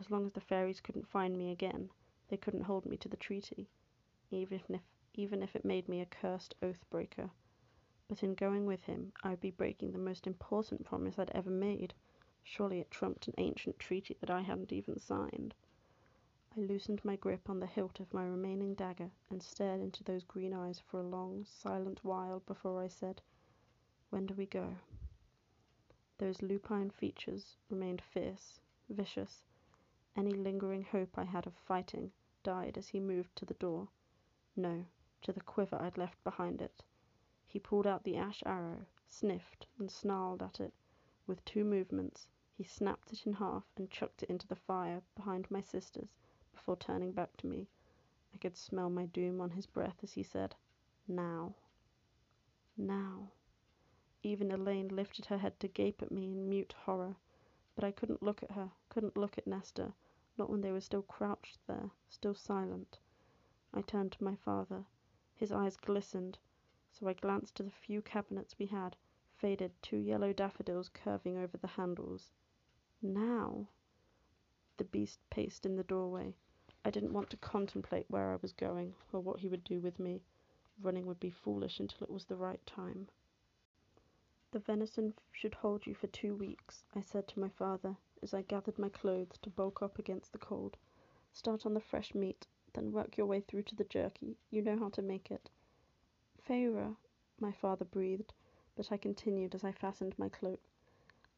As 0.00 0.10
long 0.10 0.26
as 0.26 0.32
the 0.32 0.40
fairies 0.40 0.80
couldn't 0.80 1.06
find 1.06 1.38
me 1.38 1.52
again, 1.52 1.90
they 2.26 2.36
couldn't 2.36 2.62
hold 2.62 2.86
me 2.86 2.96
to 2.96 3.08
the 3.08 3.16
treaty, 3.16 3.68
even 4.32 4.60
if 4.70 4.80
even 5.14 5.42
if 5.42 5.54
it 5.54 5.64
made 5.64 5.88
me 5.88 6.00
a 6.00 6.06
cursed 6.06 6.54
oath 6.62 6.84
breaker. 6.88 7.30
But 8.08 8.22
in 8.22 8.34
going 8.34 8.66
with 8.66 8.82
him, 8.84 9.12
I 9.22 9.30
would 9.30 9.40
be 9.40 9.50
breaking 9.50 9.92
the 9.92 9.98
most 9.98 10.26
important 10.26 10.84
promise 10.84 11.18
I'd 11.18 11.30
ever 11.30 11.50
made. 11.50 11.94
Surely 12.42 12.80
it 12.80 12.90
trumped 12.90 13.28
an 13.28 13.34
ancient 13.38 13.78
treaty 13.78 14.16
that 14.20 14.30
I 14.30 14.40
hadn't 14.40 14.72
even 14.72 14.98
signed. 14.98 15.54
I 16.56 16.60
loosened 16.60 17.04
my 17.04 17.16
grip 17.16 17.48
on 17.48 17.60
the 17.60 17.66
hilt 17.66 18.00
of 18.00 18.12
my 18.12 18.24
remaining 18.24 18.74
dagger 18.74 19.10
and 19.30 19.42
stared 19.42 19.80
into 19.80 20.04
those 20.04 20.24
green 20.24 20.52
eyes 20.52 20.80
for 20.80 21.00
a 21.00 21.02
long, 21.02 21.44
silent 21.44 22.04
while 22.04 22.40
before 22.40 22.82
I 22.82 22.88
said, 22.88 23.22
When 24.10 24.26
do 24.26 24.34
we 24.34 24.46
go? 24.46 24.76
Those 26.18 26.42
lupine 26.42 26.90
features 26.90 27.56
remained 27.70 28.02
fierce, 28.02 28.60
vicious. 28.88 29.44
Any 30.14 30.32
lingering 30.32 30.82
hope 30.82 31.16
I 31.16 31.24
had 31.24 31.46
of 31.46 31.54
fighting 31.54 32.12
died 32.42 32.76
as 32.76 32.88
he 32.88 33.00
moved 33.00 33.34
to 33.36 33.44
the 33.44 33.54
door. 33.54 33.88
No, 34.54 34.84
to 35.22 35.32
the 35.32 35.40
quiver 35.40 35.76
I'd 35.80 35.96
left 35.96 36.22
behind 36.24 36.60
it. 36.60 36.82
He 37.46 37.58
pulled 37.58 37.86
out 37.86 38.04
the 38.04 38.16
ash 38.16 38.42
arrow, 38.44 38.86
sniffed, 39.06 39.66
and 39.78 39.90
snarled 39.90 40.42
at 40.42 40.60
it. 40.60 40.74
With 41.26 41.44
two 41.44 41.64
movements, 41.64 42.26
he 42.54 42.64
snapped 42.64 43.12
it 43.12 43.26
in 43.26 43.32
half 43.34 43.64
and 43.76 43.90
chucked 43.90 44.22
it 44.22 44.30
into 44.30 44.46
the 44.46 44.56
fire 44.56 45.02
behind 45.14 45.50
my 45.50 45.60
sisters 45.60 46.08
before 46.52 46.76
turning 46.76 47.12
back 47.12 47.36
to 47.38 47.46
me. 47.46 47.66
I 48.34 48.38
could 48.38 48.56
smell 48.56 48.90
my 48.90 49.06
doom 49.06 49.40
on 49.40 49.50
his 49.50 49.66
breath 49.66 49.96
as 50.02 50.12
he 50.12 50.22
said, 50.22 50.54
Now. 51.08 51.54
Now. 52.76 53.32
Even 54.22 54.52
Elain 54.52 54.88
lifted 54.88 55.26
her 55.26 55.38
head 55.38 55.58
to 55.60 55.68
gape 55.68 56.02
at 56.02 56.12
me 56.12 56.32
in 56.32 56.48
mute 56.48 56.74
horror. 56.84 57.16
But 57.74 57.84
I 57.84 57.90
couldn't 57.90 58.22
look 58.22 58.42
at 58.42 58.50
her, 58.50 58.70
couldn't 58.90 59.16
look 59.16 59.38
at 59.38 59.46
Nesta, 59.46 59.94
not 60.36 60.50
when 60.50 60.60
they 60.60 60.72
were 60.72 60.80
still 60.80 61.02
crouched 61.02 61.58
there, 61.66 61.90
still 62.08 62.34
silent. 62.34 62.98
I 63.74 63.80
turned 63.80 64.12
to 64.12 64.24
my 64.24 64.36
father. 64.36 64.84
His 65.34 65.50
eyes 65.50 65.76
glistened, 65.76 66.38
so 66.90 67.08
I 67.08 67.14
glanced 67.14 67.54
to 67.56 67.62
the 67.62 67.70
few 67.70 68.02
cabinets 68.02 68.58
we 68.58 68.66
had, 68.66 68.96
faded 69.36 69.72
two 69.80 69.96
yellow 69.96 70.32
daffodils 70.34 70.90
curving 70.90 71.38
over 71.38 71.56
the 71.56 71.66
handles. 71.66 72.32
Now! 73.00 73.68
The 74.76 74.84
beast 74.84 75.20
paced 75.30 75.64
in 75.64 75.76
the 75.76 75.84
doorway. 75.84 76.34
I 76.84 76.90
didn't 76.90 77.14
want 77.14 77.30
to 77.30 77.36
contemplate 77.38 78.10
where 78.10 78.32
I 78.32 78.36
was 78.36 78.52
going, 78.52 78.94
or 79.10 79.20
what 79.20 79.40
he 79.40 79.48
would 79.48 79.64
do 79.64 79.80
with 79.80 79.98
me. 79.98 80.22
Running 80.80 81.06
would 81.06 81.20
be 81.20 81.30
foolish 81.30 81.80
until 81.80 82.04
it 82.04 82.10
was 82.12 82.26
the 82.26 82.36
right 82.36 82.64
time. 82.66 83.08
The 84.50 84.58
venison 84.58 85.14
should 85.30 85.54
hold 85.54 85.86
you 85.86 85.94
for 85.94 86.08
two 86.08 86.34
weeks, 86.34 86.84
I 86.94 87.00
said 87.00 87.26
to 87.28 87.40
my 87.40 87.48
father, 87.48 87.96
as 88.22 88.34
I 88.34 88.42
gathered 88.42 88.78
my 88.78 88.90
clothes 88.90 89.38
to 89.38 89.48
bulk 89.48 89.80
up 89.80 89.98
against 89.98 90.32
the 90.32 90.38
cold. 90.38 90.76
Start 91.32 91.64
on 91.64 91.72
the 91.72 91.80
fresh 91.80 92.14
meat, 92.14 92.46
then 92.74 92.92
work 92.92 93.16
your 93.16 93.26
way 93.26 93.40
through 93.40 93.62
to 93.64 93.74
the 93.74 93.84
jerky. 93.84 94.36
You 94.50 94.62
know 94.62 94.78
how 94.78 94.88
to 94.90 95.02
make 95.02 95.30
it. 95.30 95.50
Feyre, 96.46 96.96
my 97.38 97.52
father 97.52 97.84
breathed, 97.84 98.32
but 98.76 98.90
I 98.90 98.96
continued 98.96 99.54
as 99.54 99.64
I 99.64 99.72
fastened 99.72 100.18
my 100.18 100.28
cloak. 100.28 100.60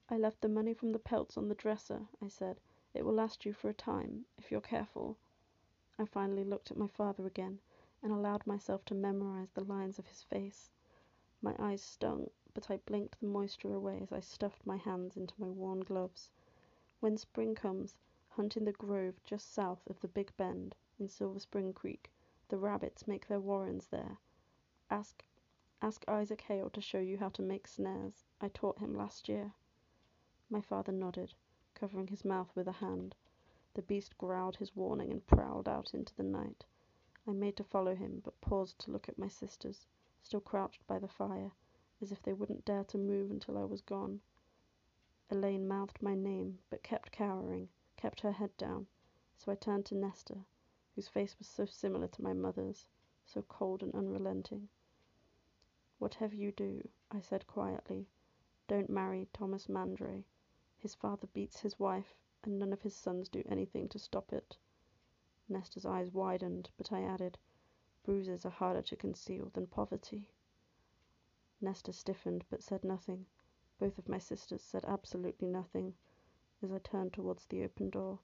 I 0.09 0.17
left 0.17 0.41
the 0.41 0.49
money 0.49 0.75
from 0.75 0.93
the 0.93 0.99
pelts 0.99 1.37
on 1.37 1.49
the 1.49 1.55
dresser, 1.55 2.07
I 2.23 2.29
said. 2.29 2.61
It 2.93 3.05
will 3.05 3.15
last 3.15 3.45
you 3.45 3.53
for 3.53 3.69
a 3.69 3.75
time, 3.75 4.27
if 4.39 4.51
you're 4.51 4.61
careful. 4.61 5.17
I 5.99 6.05
finally 6.05 6.45
looked 6.45 6.71
at 6.71 6.77
my 6.77 6.87
father 6.89 7.27
again, 7.27 7.59
and 8.03 8.13
allowed 8.13 8.47
myself 8.47 8.85
to 8.85 8.95
memorize 8.95 9.51
the 9.55 9.65
lines 9.65 9.99
of 9.99 10.07
his 10.07 10.23
face. 10.23 10.71
My 11.41 11.57
eyes 11.59 11.83
stung, 11.83 12.31
but 12.53 12.71
I 12.71 12.77
blinked 12.77 13.19
the 13.21 13.27
moisture 13.27 13.75
away 13.75 13.99
as 14.01 14.13
I 14.13 14.21
stuffed 14.21 14.67
my 14.67 14.77
hands 14.77 15.17
into 15.17 15.35
my 15.39 15.49
worn 15.49 15.81
gloves. 15.81 16.31
When 17.01 17.17
spring 17.17 17.55
comes, 17.55 17.97
hunt 18.29 18.57
in 18.57 18.65
the 18.65 18.73
grove 18.73 19.15
just 19.25 19.53
south 19.53 19.87
of 19.89 20.01
the 20.01 20.09
Big 20.09 20.37
Bend, 20.37 20.75
in 20.99 21.09
Silver 21.09 21.41
Spring 21.41 21.73
Creek. 21.73 22.11
The 22.49 22.57
rabbits 22.57 23.07
make 23.07 23.27
their 23.27 23.41
warrens 23.41 23.89
there. 23.89 24.19
Ask 24.91 25.25
ask 25.83 26.05
Isaac 26.09 26.41
Hale 26.43 26.71
to 26.71 26.81
show 26.81 27.01
you 27.01 27.19
how 27.19 27.29
to 27.31 27.43
make 27.43 27.67
snares. 27.67 28.25
I 28.41 28.49
taught 28.49 28.79
him 28.79 28.95
last 28.95 29.29
year. 29.29 29.53
My 30.49 30.61
father 30.61 30.93
nodded, 30.93 31.35
covering 31.75 32.07
his 32.07 32.25
mouth 32.25 32.51
with 32.55 32.69
a 32.69 32.73
hand. 32.73 33.15
The 33.75 33.83
beast 33.83 34.17
growled 34.19 34.57
his 34.57 34.77
warning 34.77 35.11
and 35.11 35.27
prowled 35.27 35.69
out 35.69 35.95
into 35.95 36.15
the 36.15 36.23
night. 36.23 36.65
I 37.27 37.33
made 37.33 37.57
to 37.57 37.65
follow 37.65 37.95
him, 37.95 38.21
but 38.25 38.41
paused 38.41 38.79
to 38.81 38.91
look 38.91 39.09
at 39.09 39.19
my 39.19 39.29
sisters, 39.29 39.87
still 40.23 40.41
crouched 40.41 40.87
by 40.87 40.99
the 40.99 41.09
fire, 41.09 41.53
as 42.01 42.13
if 42.13 42.23
they 42.23 42.33
wouldn't 42.33 42.65
dare 42.65 42.85
to 42.85 42.99
move 42.99 43.31
until 43.31 43.59
I 43.59 43.65
was 43.65 43.81
gone. 43.81 44.21
Elain 45.31 45.67
mouthed 45.67 46.01
my 46.01 46.15
name, 46.15 46.61
but 46.71 46.83
kept 46.83 47.11
cowering, 47.11 47.69
kept 47.97 48.21
her 48.21 48.33
head 48.33 48.57
down, 48.57 48.87
so 49.37 49.51
I 49.51 49.57
turned 49.57 49.87
to 49.87 49.95
Nesta, 49.95 50.45
whose 50.95 51.09
face 51.09 51.37
was 51.41 51.49
so 51.49 51.65
similar 51.65 52.07
to 52.07 52.23
my 52.23 52.33
mother's, 52.33 52.87
so 53.25 53.43
cold 53.43 53.83
and 53.83 53.93
unrelenting. 53.97 54.69
"Whatever 55.99 56.37
you 56.37 56.53
do," 56.53 56.89
I 57.11 57.21
said 57.21 57.49
quietly, 57.49 58.09
"don't 58.69 58.89
marry 58.89 59.27
Tomas 59.33 59.67
Mandray. 59.69 60.25
His 60.79 60.95
father 60.95 61.27
beats 61.27 61.59
his 61.59 61.81
wife, 61.81 62.15
and 62.45 62.61
none 62.61 62.73
of 62.73 62.83
his 62.83 62.95
sons 62.95 63.29
do 63.29 63.43
anything 63.47 63.89
to 63.89 63.99
stop 63.99 64.33
it." 64.33 64.57
Nesta's 65.49 65.85
eyes 65.85 66.13
widened, 66.13 66.71
but 66.77 66.93
I 66.93 67.03
added, 67.03 67.39
"Bruises 68.05 68.47
are 68.47 68.51
harder 68.51 68.83
to 68.83 68.95
conceal 68.97 69.51
than 69.51 69.67
poverty." 69.67 70.31
Nesta 71.61 71.93
stiffened, 71.93 72.45
but 72.51 72.63
said 72.63 72.85
nothing. 72.85 73.27
Both 73.81 73.99
of 73.99 74.09
my 74.09 74.19
sisters 74.19 74.63
said 74.63 74.85
absolutely 74.85 75.49
nothing, 75.49 75.97
as 76.63 76.71
I 76.71 76.79
turned 76.79 77.13
towards 77.13 77.47
the 77.47 77.65
open 77.65 77.91
door, 77.91 78.21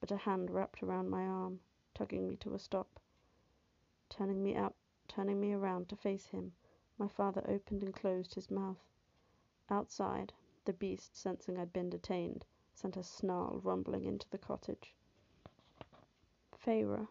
but 0.00 0.10
a 0.10 0.16
hand 0.16 0.50
wrapped 0.50 0.82
around 0.82 1.10
my 1.10 1.26
arm, 1.26 1.60
tugging 1.98 2.28
me 2.28 2.36
to 2.36 2.54
a 2.54 2.58
stop. 2.60 3.00
Turning 4.08 4.40
me 4.40 4.54
out, 4.54 4.76
turning 5.08 5.40
me 5.40 5.52
around 5.52 5.88
to 5.88 5.96
face 5.96 6.26
him, 6.26 6.52
my 6.96 7.08
father 7.08 7.42
opened 7.48 7.82
and 7.82 7.92
closed 7.92 8.34
his 8.34 8.52
mouth. 8.52 8.78
Outside, 9.68 10.32
the 10.64 10.72
beast, 10.72 11.16
sensing 11.16 11.58
I'd 11.58 11.72
been 11.72 11.90
detained, 11.90 12.44
sent 12.72 12.96
a 12.96 13.02
snarl 13.02 13.58
rumbling 13.64 14.04
into 14.04 14.30
the 14.30 14.38
cottage. 14.38 14.94
Feyre, 16.56 17.08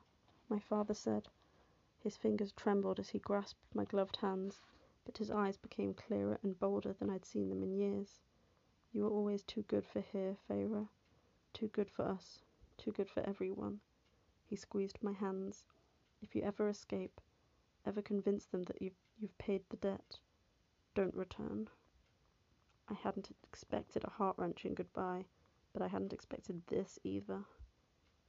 my 0.48 0.60
father 0.60 0.94
said. 0.94 1.28
His 2.00 2.16
fingers 2.16 2.54
trembled 2.54 2.98
as 2.98 3.10
he 3.10 3.20
grasped 3.20 3.76
my 3.76 3.84
gloved 3.84 4.16
hands 4.16 4.62
but 5.04 5.18
his 5.18 5.32
eyes 5.32 5.58
became 5.58 5.94
clearer 5.94 6.38
and 6.44 6.60
bolder 6.60 6.92
than 6.92 7.10
I'd 7.10 7.26
seen 7.26 7.50
them 7.50 7.64
in 7.64 7.74
years. 7.74 8.20
You 8.92 9.04
were 9.04 9.10
always 9.10 9.42
too 9.42 9.64
good 9.64 9.86
for 9.86 10.02
here, 10.02 10.36
Feyre. 10.50 10.90
Too 11.54 11.70
good 11.70 11.90
for 11.90 12.04
us. 12.04 12.42
Too 12.78 12.92
good 12.92 13.10
for 13.10 13.22
everyone. 13.22 13.80
He 14.50 14.56
squeezed 14.56 15.04
my 15.04 15.12
hands. 15.12 15.66
If 16.22 16.34
you 16.34 16.42
ever 16.42 16.70
escape, 16.70 17.20
ever 17.86 18.02
convince 18.02 18.46
them 18.46 18.64
that 18.64 18.82
you've, 18.82 18.98
you've 19.20 19.38
paid 19.38 19.64
the 19.70 19.78
debt, 19.78 20.20
don't 20.96 21.14
return. 21.14 21.70
I 22.88 22.94
hadn't 22.94 23.36
expected 23.44 24.06
a 24.06 24.10
heart 24.10 24.38
wrenching 24.38 24.74
goodbye, 24.74 25.26
but 25.74 25.82
I 25.82 25.90
hadn't 25.90 26.14
expected 26.14 26.66
this 26.68 26.98
either. 27.04 27.44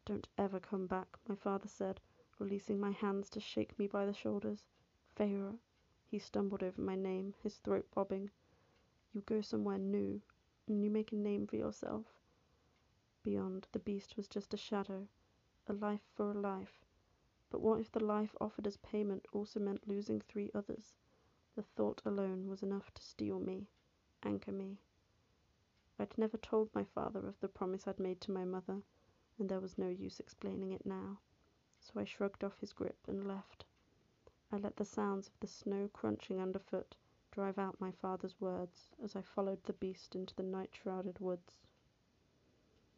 Don't 0.04 0.26
ever 0.36 0.58
come 0.58 0.86
back, 0.86 1.16
my 1.28 1.36
father 1.36 1.68
said, 1.68 2.00
releasing 2.38 2.80
my 2.80 2.90
hands 2.90 3.30
to 3.30 3.40
shake 3.40 3.78
me 3.78 3.86
by 3.86 4.04
the 4.04 4.12
shoulders. 4.12 4.64
Feyre, 5.16 5.58
he 6.10 6.18
stumbled 6.18 6.62
over 6.64 6.80
my 6.80 6.96
name, 6.96 7.34
his 7.42 7.58
throat 7.58 7.86
bobbing. 7.94 8.30
You 9.12 9.20
go 9.20 9.40
somewhere 9.40 9.78
new, 9.78 10.20
and 10.66 10.82
you 10.82 10.90
make 10.90 11.12
a 11.12 11.16
name 11.16 11.46
for 11.46 11.56
yourself. 11.56 12.06
Beyond, 13.22 13.68
the 13.72 13.78
beast 13.78 14.16
was 14.16 14.26
just 14.26 14.52
a 14.52 14.56
shadow, 14.56 15.06
a 15.68 15.72
life 15.74 16.02
for 16.14 16.30
a 16.30 16.34
life. 16.34 16.84
But 17.50 17.60
what 17.60 17.80
if 17.80 17.92
the 17.92 18.04
life 18.04 18.34
offered 18.40 18.66
as 18.66 18.78
payment 18.78 19.26
also 19.32 19.60
meant 19.60 19.88
losing 19.88 20.20
three 20.20 20.50
others? 20.54 20.94
The 21.56 21.62
thought 21.62 22.00
alone 22.04 22.48
was 22.48 22.62
enough 22.62 22.92
to 22.94 23.02
steel 23.02 23.38
me, 23.38 23.68
anchor 24.22 24.52
me. 24.52 24.78
I'd 25.98 26.16
never 26.16 26.36
told 26.36 26.74
my 26.74 26.84
father 26.84 27.26
of 27.26 27.40
the 27.40 27.48
promise 27.48 27.86
I'd 27.86 27.98
made 27.98 28.20
to 28.22 28.32
my 28.32 28.44
mother, 28.44 28.82
and 29.38 29.48
there 29.48 29.60
was 29.60 29.76
no 29.76 29.88
use 29.88 30.20
explaining 30.20 30.72
it 30.72 30.86
now, 30.86 31.18
so 31.80 32.00
I 32.00 32.04
shrugged 32.04 32.44
off 32.44 32.60
his 32.60 32.72
grip 32.72 32.98
and 33.06 33.26
left. 33.26 33.64
I 34.50 34.56
let 34.56 34.76
the 34.76 34.84
sounds 34.84 35.28
of 35.28 35.38
the 35.40 35.46
snow 35.46 35.88
crunching 35.92 36.40
underfoot 36.40 36.96
drive 37.30 37.58
out 37.58 37.80
my 37.80 37.90
father's 37.90 38.40
words 38.40 38.88
as 39.02 39.14
I 39.14 39.22
followed 39.22 39.62
the 39.64 39.74
beast 39.74 40.14
into 40.14 40.34
the 40.34 40.42
night 40.42 40.70
shrouded 40.72 41.18
woods. 41.18 41.67